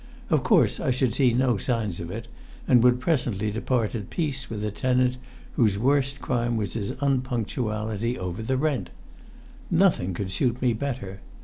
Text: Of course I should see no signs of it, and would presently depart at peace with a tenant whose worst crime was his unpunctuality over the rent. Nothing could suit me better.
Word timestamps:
Of 0.31 0.41
course 0.41 0.79
I 0.79 0.89
should 0.89 1.13
see 1.13 1.31
no 1.31 1.57
signs 1.57 1.99
of 1.99 2.09
it, 2.09 2.27
and 2.67 2.81
would 2.81 2.99
presently 2.99 3.51
depart 3.51 3.93
at 3.93 4.09
peace 4.09 4.49
with 4.49 4.65
a 4.65 4.71
tenant 4.71 5.17
whose 5.57 5.77
worst 5.77 6.19
crime 6.21 6.57
was 6.57 6.73
his 6.73 6.93
unpunctuality 7.01 8.17
over 8.17 8.41
the 8.41 8.57
rent. 8.57 8.89
Nothing 9.69 10.15
could 10.15 10.31
suit 10.31 10.59
me 10.59 10.73
better. 10.73 11.19